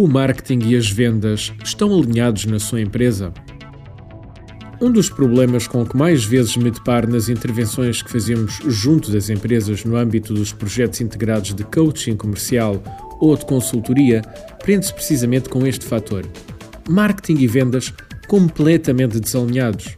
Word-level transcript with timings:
O 0.00 0.06
marketing 0.06 0.60
e 0.64 0.76
as 0.76 0.88
vendas 0.88 1.52
estão 1.64 1.92
alinhados 1.92 2.44
na 2.44 2.60
sua 2.60 2.80
empresa? 2.80 3.34
Um 4.80 4.92
dos 4.92 5.10
problemas 5.10 5.66
com 5.66 5.84
que 5.84 5.96
mais 5.96 6.24
vezes 6.24 6.56
me 6.56 6.70
deparo 6.70 7.10
nas 7.10 7.28
intervenções 7.28 8.00
que 8.00 8.08
fazemos 8.08 8.60
junto 8.68 9.10
das 9.10 9.28
empresas 9.28 9.84
no 9.84 9.96
âmbito 9.96 10.32
dos 10.32 10.52
projetos 10.52 11.00
integrados 11.00 11.52
de 11.52 11.64
coaching 11.64 12.14
comercial 12.14 12.80
ou 13.18 13.36
de 13.36 13.44
consultoria 13.44 14.22
prende-se 14.62 14.94
precisamente 14.94 15.48
com 15.48 15.66
este 15.66 15.84
fator: 15.84 16.24
marketing 16.88 17.42
e 17.42 17.48
vendas 17.48 17.92
completamente 18.28 19.18
desalinhados. 19.18 19.96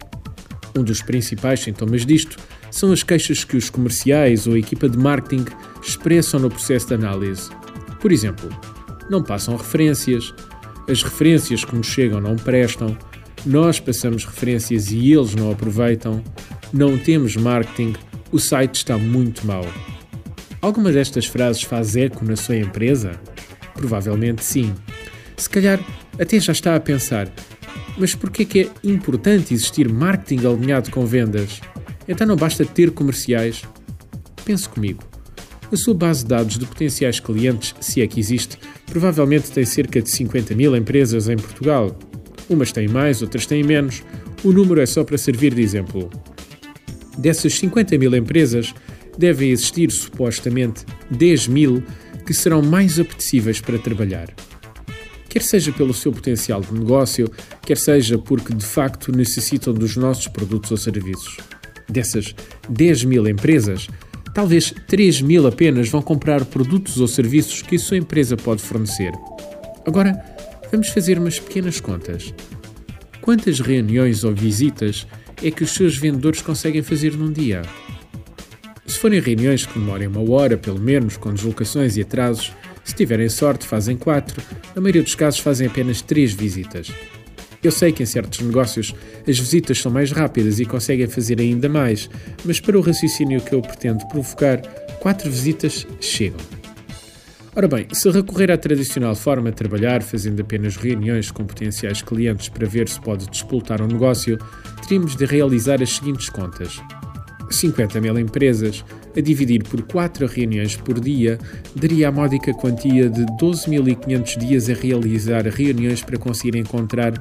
Um 0.74 0.82
dos 0.82 1.02
principais 1.02 1.60
sintomas 1.60 2.06
disto 2.06 2.38
são 2.70 2.90
as 2.90 3.02
queixas 3.02 3.44
que 3.44 3.58
os 3.58 3.68
comerciais 3.68 4.46
ou 4.46 4.54
a 4.54 4.58
equipa 4.58 4.88
de 4.88 4.96
marketing 4.96 5.44
expressam 5.82 6.40
no 6.40 6.48
processo 6.48 6.86
de 6.86 6.94
análise. 6.94 7.50
Por 8.00 8.10
exemplo, 8.10 8.48
não 9.10 9.22
passam 9.22 9.56
referências, 9.56 10.32
as 10.88 11.02
referências 11.02 11.64
que 11.64 11.74
nos 11.74 11.86
chegam 11.86 12.20
não 12.20 12.36
prestam, 12.36 12.96
nós 13.44 13.80
passamos 13.80 14.24
referências 14.24 14.90
e 14.92 15.12
eles 15.12 15.34
não 15.34 15.50
aproveitam, 15.50 16.22
não 16.72 16.96
temos 16.96 17.36
marketing, 17.36 17.94
o 18.30 18.38
site 18.38 18.76
está 18.76 18.96
muito 18.96 19.46
mau. 19.46 19.66
Alguma 20.62 20.92
destas 20.92 21.26
frases 21.26 21.62
faz 21.62 21.96
eco 21.96 22.24
na 22.24 22.36
sua 22.36 22.56
empresa? 22.56 23.12
Provavelmente 23.74 24.44
sim. 24.44 24.74
Se 25.36 25.48
calhar 25.48 25.80
até 26.18 26.38
já 26.38 26.52
está 26.52 26.76
a 26.76 26.80
pensar: 26.80 27.32
mas 27.96 28.14
por 28.14 28.30
que 28.30 28.60
é 28.60 28.68
importante 28.84 29.54
existir 29.54 29.88
marketing 29.88 30.46
alinhado 30.46 30.90
com 30.90 31.06
vendas? 31.06 31.60
Então 32.06 32.26
não 32.26 32.36
basta 32.36 32.64
ter 32.64 32.90
comerciais? 32.90 33.62
Pense 34.44 34.68
comigo. 34.68 35.02
A 35.72 35.76
sua 35.76 35.94
base 35.94 36.24
de 36.24 36.28
dados 36.28 36.58
de 36.58 36.66
potenciais 36.66 37.20
clientes, 37.20 37.74
se 37.80 38.02
é 38.02 38.06
que 38.06 38.18
existe, 38.18 38.58
provavelmente 38.90 39.50
tem 39.50 39.64
cerca 39.64 40.02
de 40.02 40.10
50 40.10 40.54
mil 40.54 40.76
empresas 40.76 41.28
em 41.28 41.36
Portugal. 41.36 41.96
Umas 42.48 42.72
têm 42.72 42.88
mais, 42.88 43.22
outras 43.22 43.46
têm 43.46 43.62
menos. 43.62 44.02
O 44.44 44.52
número 44.52 44.80
é 44.80 44.86
só 44.86 45.04
para 45.04 45.16
servir 45.16 45.54
de 45.54 45.62
exemplo. 45.62 46.10
Dessas 47.16 47.54
50 47.54 47.96
mil 47.96 48.14
empresas, 48.14 48.74
devem 49.16 49.50
existir 49.50 49.90
supostamente 49.90 50.84
10 51.10 51.48
mil 51.48 51.82
que 52.26 52.34
serão 52.34 52.62
mais 52.62 52.98
apetecíveis 52.98 53.60
para 53.60 53.78
trabalhar. 53.78 54.28
Quer 55.28 55.42
seja 55.42 55.70
pelo 55.72 55.94
seu 55.94 56.12
potencial 56.12 56.60
de 56.60 56.72
negócio, 56.72 57.30
quer 57.62 57.76
seja 57.76 58.18
porque 58.18 58.52
de 58.52 58.64
facto 58.64 59.12
necessitam 59.12 59.72
dos 59.72 59.96
nossos 59.96 60.26
produtos 60.26 60.70
ou 60.72 60.76
serviços. 60.76 61.36
Dessas 61.88 62.34
10 62.68 63.04
mil 63.04 63.28
empresas, 63.28 63.88
talvez 64.40 64.72
3 64.86 65.20
mil 65.20 65.46
apenas 65.46 65.90
vão 65.90 66.00
comprar 66.00 66.46
produtos 66.46 66.98
ou 66.98 67.06
serviços 67.06 67.60
que 67.60 67.76
a 67.76 67.78
sua 67.78 67.98
empresa 67.98 68.38
pode 68.38 68.62
fornecer. 68.62 69.12
Agora, 69.86 70.18
vamos 70.72 70.88
fazer 70.88 71.18
umas 71.18 71.38
pequenas 71.38 71.78
contas. 71.78 72.32
Quantas 73.20 73.60
reuniões 73.60 74.24
ou 74.24 74.34
visitas 74.34 75.06
é 75.42 75.50
que 75.50 75.62
os 75.62 75.72
seus 75.72 75.94
vendedores 75.98 76.40
conseguem 76.40 76.82
fazer 76.82 77.12
num 77.18 77.30
dia? 77.30 77.60
Se 78.86 78.98
forem 78.98 79.20
reuniões 79.20 79.66
que 79.66 79.78
demorem 79.78 80.08
uma 80.08 80.22
hora, 80.30 80.56
pelo 80.56 80.80
menos, 80.80 81.18
com 81.18 81.34
deslocações 81.34 81.98
e 81.98 82.00
atrasos, 82.00 82.50
se 82.82 82.94
tiverem 82.94 83.28
sorte, 83.28 83.66
fazem 83.66 83.94
quatro. 83.94 84.42
Na 84.74 84.80
maioria 84.80 85.02
dos 85.02 85.14
casos, 85.14 85.40
fazem 85.40 85.66
apenas 85.66 86.00
três 86.00 86.32
visitas. 86.32 86.90
Eu 87.62 87.70
sei 87.70 87.92
que 87.92 88.02
em 88.02 88.06
certos 88.06 88.40
negócios 88.40 88.94
as 89.28 89.38
visitas 89.38 89.78
são 89.78 89.92
mais 89.92 90.10
rápidas 90.12 90.58
e 90.58 90.64
conseguem 90.64 91.06
fazer 91.06 91.40
ainda 91.40 91.68
mais, 91.68 92.08
mas 92.44 92.58
para 92.58 92.78
o 92.78 92.80
raciocínio 92.80 93.40
que 93.40 93.54
eu 93.54 93.60
pretendo 93.60 94.06
provocar, 94.08 94.62
quatro 94.98 95.30
visitas 95.30 95.86
chegam. 96.00 96.40
Ora 97.54 97.68
bem, 97.68 97.86
se 97.92 98.08
recorrer 98.10 98.50
à 98.50 98.56
tradicional 98.56 99.14
forma 99.14 99.50
de 99.50 99.56
trabalhar, 99.56 100.02
fazendo 100.02 100.40
apenas 100.40 100.76
reuniões 100.76 101.30
com 101.30 101.44
potenciais 101.44 102.00
clientes 102.00 102.48
para 102.48 102.66
ver 102.66 102.88
se 102.88 103.00
pode 103.00 103.28
despoltar 103.28 103.82
um 103.82 103.88
negócio, 103.88 104.38
teríamos 104.82 105.16
de 105.16 105.26
realizar 105.26 105.82
as 105.82 105.90
seguintes 105.90 106.30
contas. 106.30 106.80
50 107.50 108.00
mil 108.00 108.16
empresas, 108.18 108.84
a 109.16 109.20
dividir 109.20 109.64
por 109.64 109.82
4 109.82 110.26
reuniões 110.26 110.76
por 110.76 111.00
dia, 111.00 111.38
daria 111.74 112.08
a 112.08 112.12
módica 112.12 112.54
quantia 112.54 113.10
de 113.10 113.26
12.500 113.40 114.38
dias 114.38 114.70
a 114.70 114.74
realizar 114.74 115.46
reuniões 115.48 116.02
para 116.02 116.16
conseguir 116.16 116.56
encontrar 116.56 117.12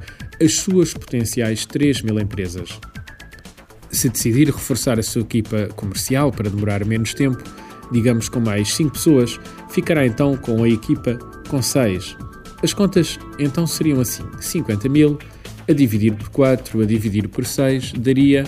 as 0.42 0.54
suas 0.54 0.94
potenciais 0.94 1.66
3 1.66 2.02
mil 2.02 2.18
empresas. 2.18 2.70
Se 3.90 4.08
decidir 4.08 4.46
reforçar 4.46 4.98
a 4.98 5.02
sua 5.02 5.22
equipa 5.22 5.68
comercial 5.76 6.30
para 6.32 6.48
demorar 6.48 6.84
menos 6.84 7.12
tempo, 7.12 7.42
digamos 7.92 8.28
com 8.28 8.40
mais 8.40 8.72
5 8.74 8.92
pessoas, 8.92 9.38
ficará 9.70 10.06
então 10.06 10.36
com 10.36 10.62
a 10.62 10.68
equipa 10.68 11.18
com 11.48 11.60
6. 11.60 12.16
As 12.62 12.72
contas 12.72 13.18
então 13.38 13.66
seriam 13.66 14.00
assim: 14.00 14.24
50 14.40 14.88
mil 14.88 15.18
a 15.68 15.72
dividir 15.72 16.14
por 16.14 16.28
4 16.30 16.80
a 16.80 16.84
dividir 16.84 17.28
por 17.28 17.44
6 17.44 17.92
daria 17.94 18.44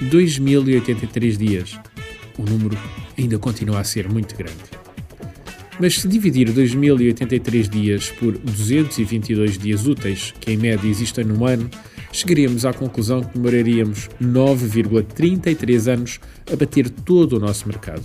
2.083 0.00 1.36
dias. 1.36 1.78
O 2.38 2.42
número 2.42 2.76
ainda 3.18 3.38
continua 3.38 3.80
a 3.80 3.84
ser 3.84 4.08
muito 4.08 4.36
grande. 4.36 4.81
Mas 5.82 5.98
se 5.98 6.06
dividir 6.06 6.48
2.083 6.48 7.68
dias 7.68 8.08
por 8.08 8.38
222 8.38 9.58
dias 9.58 9.84
úteis, 9.84 10.32
que 10.38 10.52
em 10.52 10.56
média 10.56 10.88
existem 10.88 11.24
no 11.24 11.44
ano, 11.44 11.68
chegaríamos 12.12 12.64
à 12.64 12.72
conclusão 12.72 13.20
que 13.20 13.36
demoraríamos 13.36 14.08
9,33 14.22 15.92
anos 15.92 16.20
a 16.52 16.54
bater 16.54 16.88
todo 16.88 17.32
o 17.32 17.40
nosso 17.40 17.66
mercado. 17.66 18.04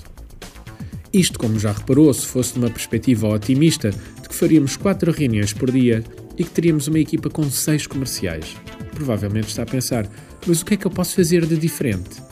Isto, 1.14 1.38
como 1.38 1.60
já 1.60 1.72
reparou, 1.72 2.12
se 2.16 2.26
fosse 2.26 2.58
numa 2.58 2.72
perspectiva 2.72 3.28
otimista 3.28 3.92
de 3.92 4.28
que 4.28 4.34
faríamos 4.34 4.76
4 4.76 5.12
reuniões 5.12 5.54
por 5.54 5.70
dia 5.70 6.04
e 6.36 6.44
que 6.44 6.50
teríamos 6.50 6.88
uma 6.88 6.98
equipa 6.98 7.30
com 7.30 7.48
6 7.48 7.86
comerciais. 7.86 8.56
Provavelmente 8.96 9.50
está 9.50 9.62
a 9.62 9.68
pensar, 9.68 10.10
mas 10.48 10.64
o 10.64 10.66
que 10.66 10.74
é 10.74 10.78
que 10.78 10.88
eu 10.88 10.92
posso 10.92 11.14
fazer 11.14 11.46
de 11.46 11.56
diferente? 11.56 12.24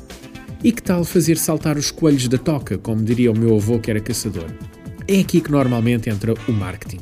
E 0.63 0.71
que 0.71 0.81
tal 0.81 1.05
fazer 1.05 1.37
saltar 1.37 1.77
os 1.77 1.91
coelhos 1.91 2.27
da 2.27 2.39
toca, 2.39 2.79
como 2.79 3.03
diria 3.03 3.31
o 3.31 3.37
meu 3.37 3.55
avô 3.55 3.77
que 3.77 3.91
era 3.91 3.99
caçador? 3.99 4.49
É 5.07 5.19
aqui 5.19 5.39
que 5.39 5.51
normalmente 5.51 6.09
entra 6.09 6.33
o 6.47 6.51
marketing. 6.51 7.01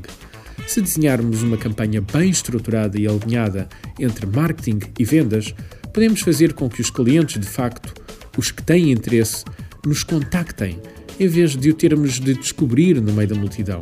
Se 0.68 0.81
desenharmos 0.81 1.41
uma 1.41 1.58
campanha 1.58 2.02
bem 2.02 2.30
estruturada 2.30 3.00
e 3.00 3.08
alinhada 3.08 3.69
entre 3.97 4.25
marketing 4.25 4.80
e 5.00 5.06
vendas, 5.06 5.56
podemos 5.94 6.19
fazer 6.19 6.53
com 6.53 6.68
que 6.68 6.81
os 6.81 6.90
clientes, 6.90 7.40
de 7.40 7.47
facto, 7.47 7.94
os 8.38 8.52
que 8.52 8.62
têm 8.62 8.91
interesse, 8.91 9.46
nos 9.86 10.03
contactem, 10.03 10.81
em 11.18 11.28
vez 11.28 11.56
de 11.56 11.69
o 11.69 11.74
termos 11.74 12.19
de 12.19 12.34
descobrir 12.34 13.00
no 13.00 13.14
meio 13.14 13.30
da 13.30 13.36
multidão. 13.36 13.81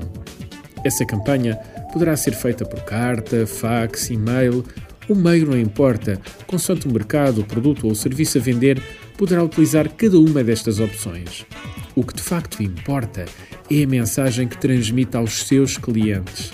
Essa 0.84 1.03
campanha 1.03 1.56
poderá 1.92 2.16
ser 2.16 2.34
feita 2.34 2.64
por 2.64 2.82
carta, 2.82 3.48
fax, 3.48 4.12
e-mail 4.12 4.64
o 5.11 5.16
meio 5.16 5.47
não 5.47 5.59
importa, 5.59 6.22
consoante 6.47 6.88
o 6.88 6.91
mercado, 6.91 7.41
o 7.41 7.45
produto 7.45 7.85
ou 7.85 7.91
o 7.91 7.95
serviço 7.95 8.38
a 8.38 8.41
vender, 8.41 8.81
poderá 9.17 9.44
utilizar 9.44 9.89
cada 9.89 10.17
uma 10.17 10.44
destas 10.44 10.79
opções. 10.79 11.45
O 11.94 12.03
que 12.03 12.13
de 12.13 12.22
facto 12.22 12.63
importa 12.63 13.25
é 13.69 13.83
a 13.83 13.88
mensagem 13.88 14.47
que 14.47 14.57
transmite 14.57 15.17
aos 15.17 15.45
seus 15.45 15.77
clientes. 15.77 16.51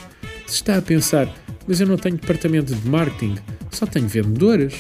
Se 0.48 0.56
está 0.56 0.78
a 0.78 0.82
pensar, 0.82 1.32
mas 1.68 1.80
eu 1.80 1.86
não 1.86 1.98
tenho 1.98 2.18
departamento 2.18 2.74
de 2.74 2.90
marketing, 2.90 3.36
só 3.70 3.86
tenho 3.86 4.08
vendedores. 4.08 4.74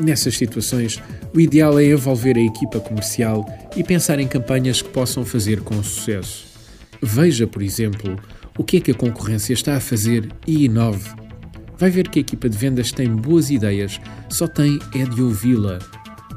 Nessas 0.00 0.36
situações, 0.36 1.02
o 1.34 1.40
ideal 1.40 1.78
é 1.78 1.84
envolver 1.84 2.36
a 2.36 2.40
equipa 2.40 2.80
comercial 2.80 3.44
e 3.76 3.84
pensar 3.84 4.18
em 4.18 4.26
campanhas 4.26 4.80
que 4.80 4.88
possam 4.88 5.24
fazer 5.24 5.60
com 5.60 5.82
sucesso. 5.82 6.46
Veja, 7.02 7.46
por 7.46 7.62
exemplo, 7.62 8.18
o 8.56 8.64
que 8.64 8.78
é 8.78 8.80
que 8.80 8.90
a 8.92 8.94
concorrência 8.94 9.52
está 9.52 9.76
a 9.76 9.80
fazer 9.80 10.28
e 10.46 10.64
inove 10.64 11.25
vai 11.78 11.90
ver 11.90 12.08
que 12.08 12.18
a 12.18 12.22
equipa 12.22 12.48
de 12.48 12.56
vendas 12.56 12.92
tem 12.92 13.08
boas 13.08 13.50
ideias, 13.50 14.00
só 14.28 14.46
tem 14.46 14.78
é 14.94 15.04
de 15.04 15.22
ouvi-la. 15.22 15.78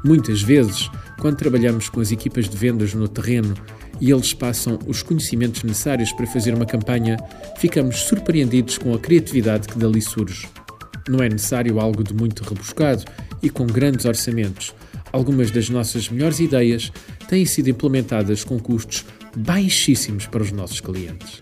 Muitas 0.03 0.41
vezes, 0.41 0.89
quando 1.19 1.37
trabalhamos 1.37 1.89
com 1.89 1.99
as 1.99 2.11
equipas 2.11 2.47
de 2.47 2.55
vendas 2.55 2.93
no 2.93 3.07
terreno 3.07 3.53
e 3.99 4.11
eles 4.11 4.33
passam 4.33 4.79
os 4.87 5.03
conhecimentos 5.03 5.63
necessários 5.63 6.11
para 6.13 6.25
fazer 6.25 6.53
uma 6.53 6.65
campanha, 6.65 7.17
ficamos 7.57 7.97
surpreendidos 7.99 8.77
com 8.77 8.93
a 8.93 8.99
criatividade 8.99 9.67
que 9.67 9.77
dali 9.77 10.01
surge. 10.01 10.47
Não 11.07 11.21
é 11.21 11.27
necessário 11.27 11.79
algo 11.79 12.03
de 12.03 12.13
muito 12.13 12.43
rebuscado 12.43 13.03
e 13.41 13.49
com 13.49 13.65
grandes 13.65 14.05
orçamentos. 14.05 14.73
Algumas 15.11 15.51
das 15.51 15.69
nossas 15.69 16.07
melhores 16.07 16.39
ideias 16.39 16.91
têm 17.27 17.45
sido 17.45 17.69
implementadas 17.69 18.43
com 18.43 18.59
custos 18.59 19.05
baixíssimos 19.35 20.27
para 20.27 20.43
os 20.43 20.51
nossos 20.51 20.79
clientes. 20.79 21.41